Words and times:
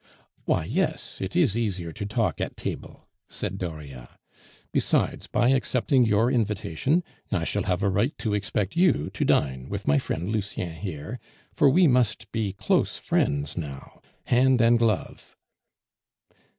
"Why, 0.45 0.65
yes; 0.65 1.21
it 1.21 1.35
is 1.35 1.55
easier 1.55 1.91
to 1.93 2.07
talk 2.07 2.41
at 2.41 2.57
table," 2.57 3.07
said 3.29 3.59
Dauriat. 3.59 4.09
"Besides, 4.71 5.27
by 5.27 5.49
accepting 5.49 6.05
your 6.07 6.31
invitation 6.31 7.03
I 7.31 7.43
shall 7.43 7.65
have 7.65 7.83
a 7.83 7.89
right 7.91 8.17
to 8.17 8.33
expect 8.33 8.75
you 8.75 9.11
to 9.13 9.23
dine 9.23 9.69
with 9.69 9.87
my 9.87 9.99
friend 9.99 10.27
Lucien 10.29 10.73
here, 10.73 11.19
for 11.53 11.69
we 11.69 11.85
must 11.85 12.31
be 12.31 12.51
close 12.51 12.97
friends 12.97 13.55
now, 13.55 14.01
hand 14.23 14.59
and 14.59 14.79
glove!" 14.79 15.37